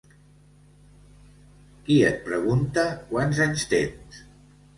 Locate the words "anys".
3.47-3.69